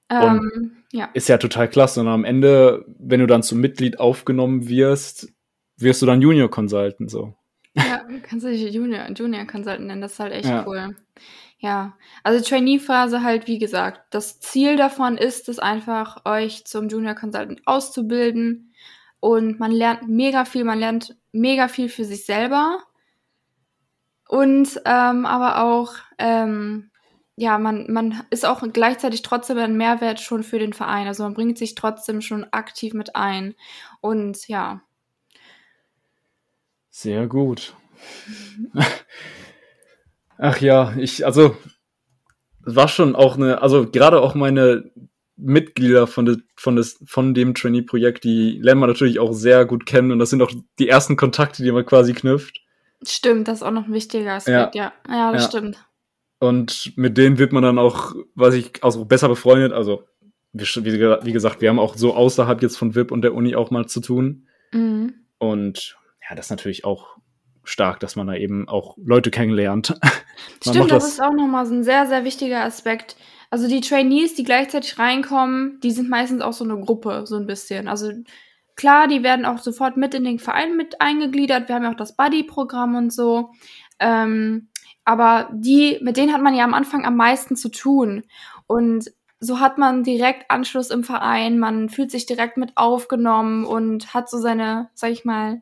Ähm, 0.09 0.77
ja. 0.91 1.09
Ist 1.13 1.29
ja 1.29 1.37
total 1.37 1.69
klasse. 1.69 2.01
Und 2.01 2.07
am 2.07 2.25
Ende, 2.25 2.85
wenn 2.99 3.19
du 3.19 3.27
dann 3.27 3.43
zum 3.43 3.59
Mitglied 3.59 3.99
aufgenommen 3.99 4.67
wirst, 4.67 5.31
wirst 5.77 6.01
du 6.01 6.05
dann 6.05 6.21
Junior 6.21 6.49
Consultant 6.49 7.09
so. 7.09 7.36
Ja, 7.77 8.01
kannst 8.23 8.45
du 8.45 8.49
dich 8.49 8.73
Junior, 8.73 9.09
Junior 9.11 9.45
Consultant 9.45 9.87
nennen, 9.87 10.01
das 10.01 10.13
ist 10.13 10.19
halt 10.19 10.33
echt 10.33 10.49
ja. 10.49 10.65
cool. 10.65 10.95
Ja, 11.59 11.97
also 12.23 12.43
Trainee-Phase 12.43 13.23
halt, 13.23 13.47
wie 13.47 13.57
gesagt, 13.57 14.01
das 14.11 14.39
Ziel 14.39 14.77
davon 14.77 15.17
ist 15.17 15.49
es 15.49 15.59
einfach, 15.59 16.23
euch 16.25 16.65
zum 16.65 16.87
Junior 16.87 17.15
Consultant 17.15 17.61
auszubilden 17.65 18.73
und 19.19 19.59
man 19.59 19.71
lernt 19.71 20.07
mega 20.07 20.45
viel, 20.45 20.63
man 20.63 20.79
lernt 20.79 21.17
mega 21.31 21.67
viel 21.67 21.89
für 21.89 22.05
sich 22.05 22.25
selber 22.25 22.79
und 24.27 24.81
ähm, 24.85 25.25
aber 25.25 25.63
auch, 25.63 25.93
ähm, 26.19 26.91
ja, 27.35 27.57
man, 27.57 27.91
man 27.91 28.23
ist 28.29 28.45
auch 28.45 28.61
gleichzeitig 28.73 29.21
trotzdem 29.21 29.57
ein 29.57 29.77
Mehrwert 29.77 30.19
schon 30.19 30.43
für 30.43 30.59
den 30.59 30.73
Verein, 30.73 31.07
also 31.07 31.23
man 31.23 31.33
bringt 31.33 31.57
sich 31.57 31.75
trotzdem 31.75 32.21
schon 32.21 32.45
aktiv 32.51 32.93
mit 32.93 33.15
ein 33.15 33.55
und 34.01 34.47
ja. 34.47 34.81
Sehr 36.97 37.27
gut. 37.27 37.75
Ach 40.39 40.59
ja, 40.61 40.95
ich, 40.97 41.23
also, 41.27 41.55
es 42.65 42.75
war 42.75 42.87
schon 42.87 43.15
auch 43.15 43.35
eine, 43.35 43.61
also 43.61 43.87
gerade 43.87 44.19
auch 44.19 44.33
meine 44.33 44.89
Mitglieder 45.35 46.07
von, 46.07 46.25
de, 46.25 46.37
von, 46.55 46.75
des, 46.75 46.99
von 47.05 47.35
dem 47.35 47.53
Trainee-Projekt, 47.53 48.23
die 48.23 48.57
lernt 48.63 48.81
man 48.81 48.89
natürlich 48.89 49.19
auch 49.19 49.33
sehr 49.33 49.65
gut 49.65 49.85
kennen 49.85 50.11
und 50.11 50.17
das 50.17 50.31
sind 50.31 50.41
auch 50.41 50.51
die 50.79 50.89
ersten 50.89 51.17
Kontakte, 51.17 51.61
die 51.61 51.71
man 51.71 51.85
quasi 51.85 52.13
knüpft. 52.13 52.61
Stimmt, 53.05 53.47
das 53.47 53.59
ist 53.59 53.63
auch 53.63 53.69
noch 53.69 53.85
ein 53.85 53.93
wichtiger 53.93 54.33
Aspekt, 54.33 54.73
ja. 54.73 54.91
Ja, 55.07 55.15
ja 55.15 55.31
das 55.33 55.43
ja. 55.43 55.49
stimmt. 55.49 55.77
Und 56.39 56.93
mit 56.95 57.15
denen 57.15 57.37
wird 57.37 57.51
man 57.51 57.61
dann 57.61 57.77
auch, 57.77 58.15
weiß 58.33 58.55
ich, 58.55 58.83
also 58.83 59.05
besser 59.05 59.29
befreundet. 59.29 59.71
Also, 59.71 60.07
wie, 60.51 60.63
wie 60.63 61.31
gesagt, 61.31 61.61
wir 61.61 61.69
haben 61.69 61.77
auch 61.77 61.95
so 61.95 62.15
außerhalb 62.15 62.59
jetzt 62.63 62.75
von 62.75 62.95
VIP 62.95 63.11
und 63.11 63.21
der 63.21 63.35
Uni 63.35 63.55
auch 63.55 63.69
mal 63.69 63.85
zu 63.85 64.01
tun. 64.01 64.47
Mhm. 64.71 65.13
Und 65.37 65.95
ja, 66.29 66.35
das 66.35 66.47
ist 66.47 66.51
natürlich 66.51 66.85
auch 66.85 67.17
stark, 67.63 67.99
dass 67.99 68.15
man 68.15 68.27
da 68.27 68.35
eben 68.35 68.67
auch 68.69 68.95
Leute 68.97 69.31
kennenlernt. 69.31 69.99
Stimmt, 70.61 70.91
das, 70.91 71.03
das 71.03 71.07
ist 71.13 71.21
auch 71.21 71.33
nochmal 71.33 71.65
so 71.65 71.73
ein 71.73 71.83
sehr, 71.83 72.07
sehr 72.07 72.23
wichtiger 72.23 72.63
Aspekt. 72.63 73.17
Also 73.49 73.67
die 73.67 73.81
Trainees, 73.81 74.35
die 74.35 74.43
gleichzeitig 74.43 74.99
reinkommen, 74.99 75.79
die 75.81 75.91
sind 75.91 76.09
meistens 76.09 76.41
auch 76.41 76.53
so 76.53 76.63
eine 76.63 76.79
Gruppe, 76.79 77.23
so 77.25 77.37
ein 77.37 77.47
bisschen. 77.47 77.87
Also 77.87 78.11
klar, 78.75 79.07
die 79.07 79.23
werden 79.23 79.45
auch 79.45 79.59
sofort 79.59 79.97
mit 79.97 80.13
in 80.13 80.23
den 80.23 80.39
Verein 80.39 80.75
mit 80.75 81.01
eingegliedert. 81.01 81.67
Wir 81.67 81.75
haben 81.75 81.83
ja 81.83 81.91
auch 81.91 81.97
das 81.97 82.15
Buddy-Programm 82.15 82.95
und 82.95 83.13
so. 83.13 83.51
Ähm, 83.99 84.69
aber 85.05 85.49
die, 85.53 85.97
mit 86.01 86.17
denen 86.17 86.33
hat 86.33 86.41
man 86.41 86.55
ja 86.55 86.65
am 86.65 86.73
Anfang 86.73 87.05
am 87.05 87.15
meisten 87.15 87.55
zu 87.55 87.69
tun. 87.69 88.23
Und 88.65 89.11
so 89.39 89.59
hat 89.59 89.77
man 89.77 90.03
direkt 90.03 90.49
Anschluss 90.49 90.89
im 90.89 91.03
Verein, 91.03 91.59
man 91.59 91.89
fühlt 91.89 92.11
sich 92.11 92.25
direkt 92.25 92.57
mit 92.57 92.75
aufgenommen 92.75 93.65
und 93.65 94.13
hat 94.13 94.29
so 94.29 94.37
seine, 94.39 94.89
sag 94.93 95.11
ich 95.11 95.25
mal, 95.25 95.61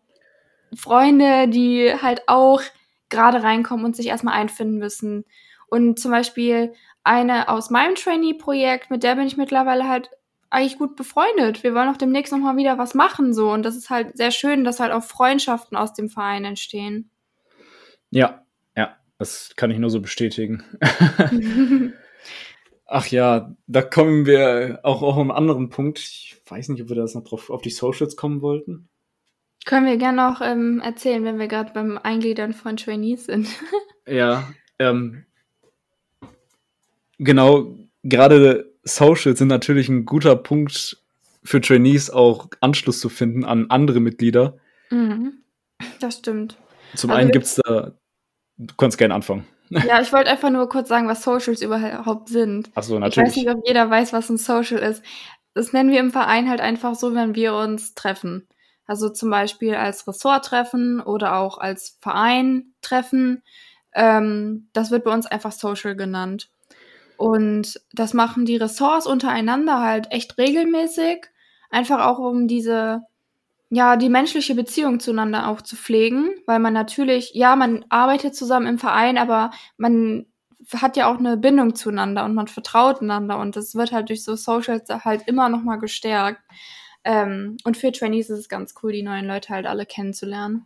Freunde, 0.75 1.47
die 1.47 1.93
halt 2.01 2.23
auch 2.27 2.61
gerade 3.09 3.43
reinkommen 3.43 3.85
und 3.85 3.95
sich 3.95 4.07
erstmal 4.07 4.35
einfinden 4.35 4.77
müssen. 4.77 5.25
Und 5.67 5.99
zum 5.99 6.11
Beispiel 6.11 6.73
eine 7.03 7.49
aus 7.49 7.69
meinem 7.69 7.95
Trainee-Projekt, 7.95 8.89
mit 8.89 9.03
der 9.03 9.15
bin 9.15 9.27
ich 9.27 9.37
mittlerweile 9.37 9.87
halt 9.87 10.09
eigentlich 10.49 10.77
gut 10.77 10.95
befreundet. 10.95 11.63
Wir 11.63 11.73
wollen 11.73 11.89
auch 11.89 11.97
demnächst 11.97 12.31
nochmal 12.31 12.57
wieder 12.57 12.77
was 12.77 12.93
machen, 12.93 13.33
so. 13.33 13.51
Und 13.51 13.63
das 13.63 13.75
ist 13.75 13.89
halt 13.89 14.17
sehr 14.17 14.31
schön, 14.31 14.63
dass 14.63 14.79
halt 14.79 14.91
auch 14.91 15.03
Freundschaften 15.03 15.77
aus 15.77 15.93
dem 15.93 16.09
Verein 16.09 16.45
entstehen. 16.45 17.09
Ja, 18.09 18.45
ja, 18.75 18.95
das 19.17 19.53
kann 19.55 19.71
ich 19.71 19.79
nur 19.79 19.89
so 19.89 20.01
bestätigen. 20.01 20.63
Ach 22.85 23.07
ja, 23.07 23.55
da 23.67 23.81
kommen 23.81 24.25
wir 24.25 24.79
auch, 24.83 25.01
um 25.01 25.19
einen 25.19 25.31
anderen 25.31 25.69
Punkt. 25.69 25.99
Ich 25.99 26.41
weiß 26.47 26.69
nicht, 26.69 26.81
ob 26.83 26.89
wir 26.89 26.95
das 26.95 27.15
noch 27.15 27.23
drauf, 27.23 27.49
auf 27.49 27.61
die 27.61 27.71
Socials 27.71 28.15
kommen 28.15 28.41
wollten. 28.41 28.87
Können 29.65 29.87
wir 29.87 29.97
gerne 29.97 30.17
noch 30.17 30.41
ähm, 30.41 30.79
erzählen, 30.79 31.23
wenn 31.23 31.39
wir 31.39 31.47
gerade 31.47 31.73
beim 31.73 31.99
Eingliedern 32.01 32.53
von 32.53 32.77
Trainees 32.77 33.25
sind. 33.25 33.47
ja, 34.07 34.47
ähm, 34.77 35.25
genau, 37.17 37.75
gerade 38.03 38.71
Socials 38.83 39.39
sind 39.39 39.47
natürlich 39.47 39.89
ein 39.89 40.05
guter 40.05 40.35
Punkt 40.35 40.97
für 41.43 41.61
Trainees 41.61 42.11
auch 42.11 42.47
Anschluss 42.61 42.99
zu 42.99 43.09
finden 43.09 43.43
an 43.43 43.69
andere 43.69 43.99
Mitglieder. 43.99 44.57
Mhm, 44.91 45.39
das 45.99 46.19
stimmt. 46.19 46.57
Zum 46.95 47.09
also 47.09 47.19
einen 47.19 47.31
gibt 47.31 47.45
es 47.45 47.55
da, 47.55 47.93
du 48.57 48.75
kannst 48.77 48.97
gerne 48.97 49.13
anfangen. 49.13 49.45
Ja, 49.69 49.99
ich 49.99 50.13
wollte 50.13 50.29
einfach 50.29 50.51
nur 50.51 50.69
kurz 50.69 50.89
sagen, 50.89 51.07
was 51.07 51.23
Socials 51.23 51.63
überhaupt 51.63 52.29
sind. 52.29 52.69
Achso, 52.75 52.99
natürlich. 52.99 53.29
Ich 53.29 53.35
weiß 53.35 53.43
nicht, 53.43 53.49
ob 53.49 53.67
jeder 53.67 53.89
weiß, 53.89 54.13
was 54.13 54.29
ein 54.29 54.37
Social 54.37 54.77
ist. 54.77 55.03
Das 55.55 55.73
nennen 55.73 55.89
wir 55.89 55.99
im 55.99 56.11
Verein 56.11 56.47
halt 56.47 56.61
einfach 56.61 56.93
so, 56.93 57.15
wenn 57.15 57.33
wir 57.33 57.55
uns 57.55 57.95
treffen. 57.95 58.47
Also 58.87 59.09
zum 59.09 59.29
Beispiel 59.29 59.75
als 59.75 60.07
Ressorttreffen 60.07 61.01
oder 61.01 61.37
auch 61.37 61.57
als 61.57 61.97
Verein-Treffen. 62.01 63.43
Ähm, 63.93 64.69
das 64.73 64.91
wird 64.91 65.03
bei 65.03 65.13
uns 65.13 65.25
einfach 65.25 65.51
Social 65.51 65.95
genannt. 65.95 66.49
Und 67.17 67.79
das 67.93 68.13
machen 68.13 68.45
die 68.45 68.57
Ressorts 68.57 69.07
untereinander 69.07 69.81
halt 69.81 70.11
echt 70.11 70.37
regelmäßig. 70.37 71.25
Einfach 71.69 72.05
auch 72.05 72.19
um 72.19 72.47
diese, 72.47 73.01
ja, 73.69 73.95
die 73.95 74.09
menschliche 74.09 74.55
Beziehung 74.55 74.99
zueinander 74.99 75.47
auch 75.47 75.61
zu 75.61 75.75
pflegen. 75.75 76.29
Weil 76.45 76.59
man 76.59 76.73
natürlich, 76.73 77.31
ja, 77.33 77.55
man 77.55 77.85
arbeitet 77.89 78.35
zusammen 78.35 78.67
im 78.67 78.79
Verein, 78.79 79.17
aber 79.17 79.51
man 79.77 80.25
hat 80.73 80.97
ja 80.97 81.11
auch 81.11 81.19
eine 81.19 81.37
Bindung 81.37 81.75
zueinander 81.75 82.25
und 82.25 82.33
man 82.33 82.47
vertraut 82.47 83.01
einander 83.01 83.37
und 83.39 83.55
das 83.55 83.75
wird 83.75 83.91
halt 83.91 84.09
durch 84.09 84.23
so 84.23 84.35
Socials 84.35 84.89
halt 84.89 85.27
immer 85.27 85.49
noch 85.49 85.61
mal 85.61 85.75
gestärkt. 85.77 86.41
Ähm, 87.05 87.57
und 87.63 87.77
für 87.77 87.91
Trainees 87.91 88.29
ist 88.29 88.39
es 88.39 88.49
ganz 88.49 88.73
cool, 88.83 88.91
die 88.91 89.03
neuen 89.03 89.27
Leute 89.27 89.49
halt 89.49 89.65
alle 89.65 89.85
kennenzulernen. 89.85 90.65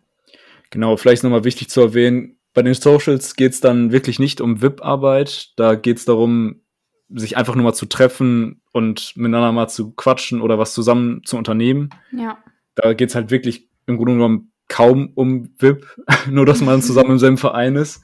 Genau, 0.72 0.98
vielleicht 0.98 1.24
nochmal 1.24 1.43
wichtig 1.43 1.69
zu 1.69 1.81
erwähnen, 1.81 2.39
bei 2.53 2.63
den 2.63 2.74
Socials 2.74 3.36
geht 3.36 3.53
es 3.53 3.62
dann 3.62 3.91
wirklich 3.91 4.19
nicht 4.19 4.41
um 4.41 4.62
VIP-Arbeit. 4.62 5.53
Da 5.55 5.75
geht 5.75 5.98
es 5.98 6.05
darum, 6.05 6.62
sich 7.10 7.38
einfach 7.38 7.55
nur 7.55 7.63
mal 7.63 7.74
zu 7.74 7.86
treffen 7.86 8.62
und 8.72 9.15
miteinander 9.15 9.51
mal 9.51 9.67
zu 9.67 9.91
quatschen 9.91 10.41
oder 10.41 10.58
was 10.58 10.74
zusammen 10.74 11.22
zu 11.25 11.38
unternehmen. 11.38 11.89
Ja. 12.12 12.38
Da 12.75 12.93
geht 12.93 13.10
es 13.10 13.15
halt 13.15 13.31
wirklich 13.31 13.69
im 13.86 13.98
Grunde 13.98 14.13
genommen 14.13 14.51
kaum 14.67 15.12
um 15.15 15.50
VIP, 15.58 15.86
nur 16.29 16.46
dass 16.46 16.62
man 16.62 16.81
zusammen 16.81 17.12
im 17.12 17.19
selben 17.19 17.38
Verein 17.38 17.75
ist. 17.75 18.01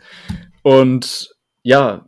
Und 0.61 1.35
ja, 1.63 2.07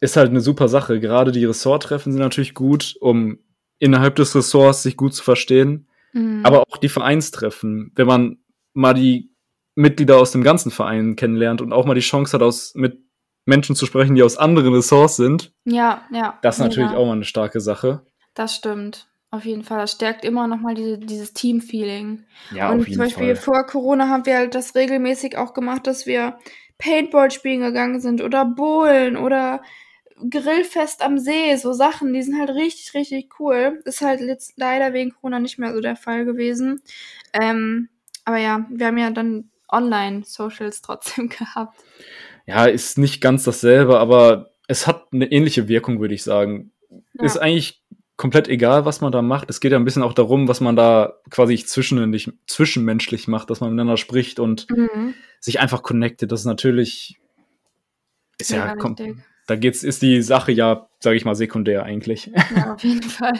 ist 0.00 0.16
halt 0.16 0.30
eine 0.30 0.40
super 0.40 0.68
Sache. 0.68 1.00
Gerade 1.00 1.32
die 1.32 1.44
Ressorttreffen 1.44 2.12
sind 2.12 2.22
natürlich 2.22 2.54
gut, 2.54 2.96
um 3.00 3.38
innerhalb 3.80 4.14
des 4.14 4.36
Ressorts 4.36 4.84
sich 4.84 4.96
gut 4.96 5.14
zu 5.14 5.24
verstehen. 5.24 5.88
Mhm. 6.12 6.42
Aber 6.44 6.60
auch 6.60 6.76
die 6.76 6.88
Vereinstreffen, 6.88 7.90
wenn 7.96 8.06
man 8.06 8.38
mal 8.72 8.94
die 8.94 9.34
Mitglieder 9.74 10.18
aus 10.18 10.30
dem 10.30 10.44
ganzen 10.44 10.70
Verein 10.70 11.16
kennenlernt 11.16 11.60
und 11.60 11.72
auch 11.72 11.86
mal 11.86 11.94
die 11.94 12.00
Chance 12.00 12.34
hat, 12.34 12.42
aus, 12.42 12.74
mit 12.76 12.98
Menschen 13.46 13.74
zu 13.74 13.86
sprechen, 13.86 14.14
die 14.14 14.22
aus 14.22 14.36
anderen 14.36 14.74
Ressorts 14.74 15.16
sind. 15.16 15.52
Ja, 15.64 16.02
ja. 16.12 16.38
Das 16.42 16.56
ist 16.56 16.62
natürlich 16.62 16.90
ja. 16.92 16.96
auch 16.96 17.06
mal 17.06 17.14
eine 17.14 17.24
starke 17.24 17.60
Sache. 17.60 18.02
Das 18.34 18.54
stimmt. 18.54 19.08
Auf 19.32 19.44
jeden 19.44 19.62
Fall. 19.62 19.78
Das 19.78 19.92
stärkt 19.92 20.24
immer 20.24 20.46
noch 20.46 20.60
mal 20.60 20.74
diese, 20.74 20.98
dieses 20.98 21.32
Team-Feeling. 21.32 22.24
Ja, 22.52 22.70
und 22.70 22.80
auf 22.80 22.88
jeden 22.88 23.00
zum 23.00 23.04
Beispiel 23.06 23.36
Fall. 23.36 23.44
vor 23.44 23.66
Corona 23.66 24.08
haben 24.08 24.26
wir 24.26 24.36
halt 24.36 24.54
das 24.54 24.74
regelmäßig 24.74 25.38
auch 25.38 25.54
gemacht, 25.54 25.86
dass 25.86 26.04
wir 26.04 26.38
Paintball 26.78 27.30
spielen 27.30 27.60
gegangen 27.60 28.00
sind 28.00 28.22
oder 28.22 28.44
Bowlen 28.44 29.16
oder 29.16 29.62
Grillfest 30.28 31.02
am 31.02 31.18
See, 31.18 31.56
so 31.56 31.72
Sachen, 31.72 32.12
die 32.12 32.22
sind 32.22 32.38
halt 32.38 32.50
richtig, 32.50 32.94
richtig 32.94 33.38
cool. 33.38 33.80
Ist 33.84 34.00
halt 34.00 34.20
jetzt 34.20 34.54
leider 34.56 34.92
wegen 34.92 35.12
Corona 35.12 35.38
nicht 35.38 35.58
mehr 35.58 35.72
so 35.72 35.80
der 35.80 35.96
Fall 35.96 36.24
gewesen. 36.24 36.82
Ähm, 37.32 37.88
aber 38.24 38.38
ja, 38.38 38.66
wir 38.70 38.86
haben 38.86 38.98
ja 38.98 39.10
dann 39.10 39.50
Online-Socials 39.68 40.82
trotzdem 40.82 41.28
gehabt. 41.38 41.78
Ja, 42.46 42.66
ist 42.66 42.98
nicht 42.98 43.20
ganz 43.20 43.44
dasselbe, 43.44 43.98
aber 43.98 44.50
es 44.66 44.86
hat 44.86 45.08
eine 45.12 45.30
ähnliche 45.30 45.68
Wirkung, 45.68 46.00
würde 46.00 46.14
ich 46.14 46.22
sagen. 46.22 46.72
Ja. 47.14 47.24
Ist 47.24 47.36
eigentlich 47.36 47.82
komplett 48.16 48.48
egal, 48.48 48.84
was 48.84 49.00
man 49.00 49.12
da 49.12 49.22
macht. 49.22 49.48
Es 49.48 49.60
geht 49.60 49.72
ja 49.72 49.78
ein 49.78 49.84
bisschen 49.84 50.02
auch 50.02 50.12
darum, 50.12 50.46
was 50.46 50.60
man 50.60 50.76
da 50.76 51.14
quasi 51.30 51.56
zwischenmenschlich, 51.56 52.36
zwischenmenschlich 52.46 53.28
macht, 53.28 53.48
dass 53.48 53.60
man 53.60 53.70
miteinander 53.70 53.96
spricht 53.96 54.38
und 54.38 54.68
mhm. 54.70 55.14
sich 55.40 55.58
einfach 55.58 55.82
connectet. 55.82 56.30
Das 56.30 56.40
ist 56.40 56.46
natürlich, 56.46 57.18
ist 58.38 58.50
ja, 58.50 58.66
ja 58.66 58.76
da 59.50 59.56
geht's, 59.56 59.82
ist 59.82 60.00
die 60.00 60.22
Sache 60.22 60.52
ja, 60.52 60.88
sage 61.00 61.16
ich 61.16 61.24
mal, 61.24 61.34
sekundär 61.34 61.82
eigentlich. 61.82 62.30
Ja, 62.54 62.74
auf 62.74 62.84
jeden 62.84 63.02
Fall. 63.10 63.32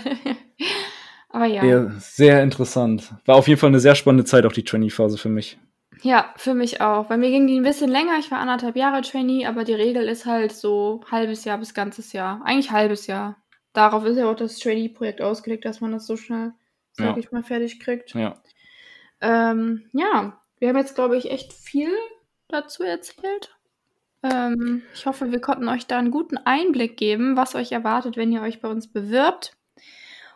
Aber 1.29 1.47
ja. 1.47 1.65
ja. 1.65 1.91
Sehr 2.01 2.43
interessant. 2.43 3.15
War 3.27 3.37
auf 3.37 3.47
jeden 3.47 3.61
Fall 3.61 3.69
eine 3.69 3.79
sehr 3.79 3.95
spannende 3.95 4.25
Zeit, 4.25 4.45
auch 4.45 4.53
die 4.53 4.65
Trainee-Phase 4.65 5.19
für 5.19 5.29
mich. 5.29 5.57
Ja, 6.03 6.35
für 6.37 6.55
mich 6.55 6.81
auch. 6.81 7.07
Bei 7.07 7.17
mir 7.17 7.31
ging 7.31 7.47
die 7.47 7.61
ein 7.61 7.63
bisschen 7.63 7.91
länger. 7.91 8.19
Ich 8.19 8.33
war 8.33 8.41
anderthalb 8.41 8.75
Jahre 8.75 9.03
Trainee, 9.03 9.47
aber 9.47 9.63
die 9.63 9.75
Regel 9.75 10.09
ist 10.09 10.27
halt 10.27 10.51
so 10.51 11.01
halbes 11.09 11.45
Jahr 11.45 11.59
bis 11.59 11.75
ganzes 11.75 12.13
Jahr. 12.13 12.41
Eigentlich 12.45 12.73
halbes 12.73 13.07
Jahr. 13.07 13.37
Darauf 13.73 14.05
ist 14.05 14.17
ja 14.17 14.29
auch 14.29 14.35
das 14.35 14.59
Trainee-Projekt 14.59 15.23
ausgelegt, 15.23 15.65
dass 15.65 15.81
man 15.81 15.93
das 15.93 16.09
so 16.09 16.17
schnell, 16.17 16.55
sag 16.91 17.07
ja. 17.07 17.17
ich 17.19 17.31
mal, 17.31 17.45
fertig 17.45 17.79
kriegt. 17.79 18.15
Ja. 18.15 18.35
Ähm, 19.21 19.89
ja, 19.93 20.41
wir 20.59 20.71
haben 20.71 20.77
jetzt, 20.77 20.97
glaube 20.97 21.17
ich, 21.17 21.31
echt 21.31 21.53
viel 21.53 21.93
dazu 22.49 22.83
erzählt. 22.83 23.55
Ähm, 24.23 24.83
ich 24.95 25.07
hoffe, 25.07 25.33
wir 25.33 25.41
konnten 25.41 25.69
euch 25.69 25.87
da 25.87 25.99
einen 25.99 26.11
guten 26.11 26.37
Einblick 26.37 26.97
geben, 26.97 27.37
was 27.37 27.55
euch 27.55 27.73
erwartet, 27.73 28.17
wenn 28.17 28.33
ihr 28.33 28.43
euch 28.43 28.61
bei 28.61 28.69
uns 28.69 28.93
bewirbt. 28.93 29.57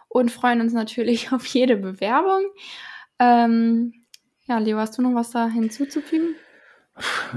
Und 0.09 0.31
freuen 0.31 0.61
uns 0.61 0.73
natürlich 0.73 1.33
auf 1.33 1.45
jede 1.47 1.77
Bewerbung. 1.77 2.43
Ähm, 3.19 3.93
ja, 4.47 4.59
Leo, 4.59 4.79
hast 4.79 4.99
du 4.99 5.03
noch 5.03 5.15
was 5.15 5.31
da 5.31 5.49
hinzuzufügen? 5.49 6.35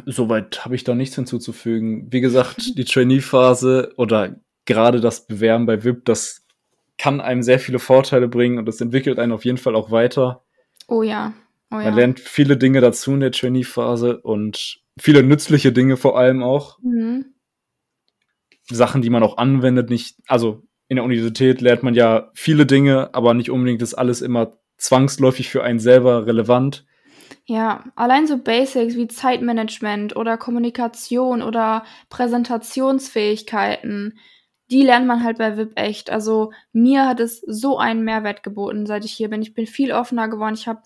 Soweit 0.06 0.64
habe 0.66 0.76
ich 0.76 0.84
da 0.84 0.94
nichts 0.94 1.16
hinzuzufügen. 1.16 2.12
Wie 2.12 2.22
gesagt, 2.22 2.78
die 2.78 2.86
Trainee-Phase 2.86 3.94
oder 3.98 4.36
gerade 4.66 5.02
das 5.02 5.26
Bewerben 5.26 5.66
bei 5.66 5.84
VIP, 5.84 6.06
das 6.06 6.46
kann 6.98 7.22
einem 7.22 7.42
sehr 7.42 7.60
viele 7.60 7.80
Vorteile 7.80 8.28
bringen 8.28 8.60
und 8.60 8.66
das 8.66 8.82
entwickelt 8.82 9.20
einen 9.20 9.32
auf 9.32 9.46
jeden 9.46 9.58
Fall 9.58 9.76
auch 9.76 9.90
weiter. 9.90 10.44
Oh 10.88 11.02
ja. 11.02 11.34
Oh 11.72 11.76
ja. 11.76 11.86
Man 11.86 11.96
lernt 11.96 12.20
viele 12.20 12.58
Dinge 12.58 12.82
dazu 12.82 13.14
in 13.14 13.20
der 13.20 13.32
Trainee-Phase 13.32 14.22
und 14.22 14.80
viele 15.00 15.24
nützliche 15.24 15.72
Dinge 15.72 15.98
vor 15.98 16.18
allem 16.18 16.44
auch. 16.44 16.80
Mhm. 16.82 17.34
Sachen, 18.70 19.02
die 19.02 19.10
man 19.10 19.24
auch 19.24 19.38
anwendet, 19.38 19.90
nicht, 19.90 20.18
also 20.28 20.64
in 20.88 20.98
der 20.98 21.06
Universität 21.06 21.62
lernt 21.62 21.84
man 21.84 21.94
ja 21.94 22.32
viele 22.34 22.66
Dinge, 22.66 23.14
aber 23.14 23.34
nicht 23.34 23.50
unbedingt 23.50 23.82
ist 23.82 23.94
alles 23.94 24.22
immer 24.22 24.58
zwangsläufig 24.78 25.50
für 25.50 25.64
einen 25.64 25.80
selber 25.80 26.26
relevant. 26.26 26.86
Ja, 27.46 27.84
allein 27.96 28.28
so 28.28 28.38
Basics 28.38 28.96
wie 28.96 29.08
Zeitmanagement 29.08 30.16
oder 30.16 30.38
Kommunikation 30.38 31.42
oder 31.42 31.84
Präsentationsfähigkeiten, 32.10 34.20
die 34.70 34.84
lernt 34.84 35.08
man 35.08 35.24
halt 35.24 35.38
bei 35.38 35.58
VIP 35.58 35.72
echt. 35.76 36.10
Also 36.10 36.52
mir 36.74 37.08
hat 37.08 37.20
es 37.20 37.42
so 37.48 37.78
einen 37.78 38.04
Mehrwert 38.04 38.44
geboten, 38.44 38.86
seit 38.86 39.06
ich 39.06 39.14
hier 39.14 39.30
bin. 39.30 39.42
Ich 39.42 39.54
bin 39.54 39.66
viel 39.66 39.94
offener 39.94 40.28
geworden. 40.28 40.56
Ich 40.56 40.68
habe 40.68 40.82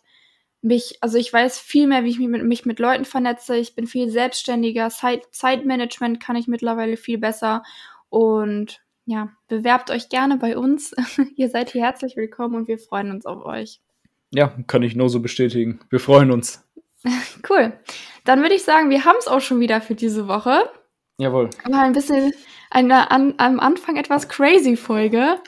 mich, 0.62 0.98
also 1.02 1.18
ich 1.18 1.32
weiß 1.32 1.60
viel 1.60 1.88
mehr, 1.88 2.04
wie 2.04 2.10
ich 2.10 2.20
mich 2.20 2.28
mit, 2.28 2.44
mich 2.44 2.66
mit 2.66 2.80
Leuten 2.80 3.06
vernetze. 3.06 3.56
Ich 3.58 3.76
bin 3.76 3.88
viel 3.88 4.10
selbstständiger. 4.10 4.90
Zeit, 4.90 5.24
Zeitmanagement 5.32 6.20
kann 6.20 6.36
ich 6.36 6.48
mittlerweile 6.48 6.98
viel 6.98 7.18
besser. 7.18 7.64
Und 8.10 8.82
ja, 9.06 9.30
bewerbt 9.48 9.90
euch 9.90 10.10
gerne 10.10 10.38
bei 10.38 10.58
uns. 10.58 10.94
Ihr 11.36 11.50
seid 11.50 11.72
hier 11.72 11.84
herzlich 11.84 12.16
willkommen 12.16 12.56
und 12.56 12.68
wir 12.68 12.78
freuen 12.78 13.12
uns 13.12 13.26
auf 13.26 13.44
euch. 13.46 13.82
Ja, 14.30 14.56
kann 14.68 14.84
ich 14.84 14.96
nur 14.96 15.10
so 15.10 15.20
bestätigen. 15.20 15.80
Wir 15.90 16.00
freuen 16.00 16.32
uns. 16.32 16.64
cool. 17.50 17.74
Dann 18.24 18.42
würde 18.42 18.56
ich 18.56 18.64
sagen, 18.64 18.90
wir 18.90 19.04
haben 19.04 19.18
es 19.20 19.28
auch 19.28 19.42
schon 19.42 19.60
wieder 19.60 19.82
für 19.82 19.96
diese 19.96 20.28
Woche. 20.28 20.70
Jawohl. 21.18 21.50
War 21.66 21.82
ein 21.82 21.94
bisschen 21.94 22.34
eine 22.70 23.12
an, 23.12 23.34
am 23.38 23.60
Anfang 23.60 23.98
etwas 23.98 24.30
crazy 24.30 24.78
Folge. 24.78 25.40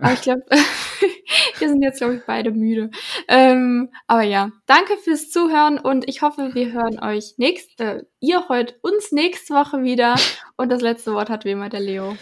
Aber 0.00 0.12
ich 0.12 0.22
glaube, 0.22 0.42
wir 1.58 1.68
sind 1.68 1.82
jetzt, 1.82 1.98
glaube 1.98 2.16
ich, 2.16 2.22
beide 2.26 2.50
müde. 2.50 2.90
Ähm, 3.28 3.90
aber 4.06 4.22
ja, 4.22 4.50
danke 4.66 4.96
fürs 4.96 5.30
Zuhören 5.30 5.78
und 5.78 6.08
ich 6.08 6.22
hoffe, 6.22 6.50
wir 6.54 6.72
hören 6.72 6.98
euch 7.00 7.34
nächst, 7.36 7.80
äh, 7.80 8.02
ihr 8.20 8.48
heute 8.48 8.74
uns 8.82 9.12
nächste 9.12 9.54
Woche 9.54 9.82
wieder. 9.82 10.14
Und 10.56 10.70
das 10.70 10.82
letzte 10.82 11.12
Wort 11.12 11.30
hat 11.30 11.44
wie 11.44 11.50
immer 11.50 11.68
der 11.68 11.80
Leo. 11.80 12.16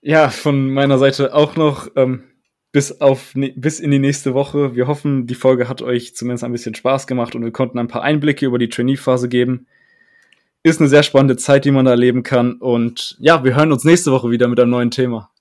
Ja, 0.00 0.30
von 0.30 0.70
meiner 0.70 0.98
Seite 0.98 1.34
auch 1.34 1.56
noch. 1.56 1.88
Ähm, 1.96 2.24
bis 2.72 3.00
auf 3.02 3.34
ne, 3.34 3.52
bis 3.54 3.78
in 3.78 3.90
die 3.90 3.98
nächste 3.98 4.34
Woche. 4.34 4.74
Wir 4.74 4.86
hoffen, 4.86 5.26
die 5.26 5.34
Folge 5.34 5.68
hat 5.68 5.82
euch 5.82 6.16
zumindest 6.16 6.42
ein 6.42 6.52
bisschen 6.52 6.74
Spaß 6.74 7.06
gemacht 7.06 7.34
und 7.34 7.44
wir 7.44 7.52
konnten 7.52 7.78
ein 7.78 7.88
paar 7.88 8.02
Einblicke 8.02 8.46
über 8.46 8.58
die 8.58 8.70
Trainee-Phase 8.70 9.28
geben. 9.28 9.66
Ist 10.62 10.80
eine 10.80 10.88
sehr 10.88 11.02
spannende 11.02 11.36
Zeit, 11.36 11.64
die 11.64 11.70
man 11.70 11.84
da 11.84 11.90
erleben 11.90 12.22
kann. 12.22 12.54
Und 12.54 13.16
ja, 13.20 13.44
wir 13.44 13.54
hören 13.54 13.72
uns 13.72 13.84
nächste 13.84 14.10
Woche 14.10 14.30
wieder 14.30 14.48
mit 14.48 14.58
einem 14.58 14.70
neuen 14.70 14.90
Thema. 14.90 15.30